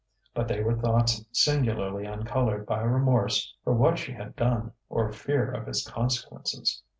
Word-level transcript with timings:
But 0.33 0.47
they 0.47 0.63
were 0.63 0.73
thoughts 0.79 1.23
singularly 1.31 2.07
uncoloured 2.07 2.65
by 2.65 2.79
remorse 2.81 3.53
for 3.63 3.73
what 3.73 3.99
she 3.99 4.13
had 4.13 4.35
done 4.35 4.71
or 4.89 5.11
fear 5.11 5.51
of 5.51 5.67
its 5.67 5.87
consequences. 5.87 6.81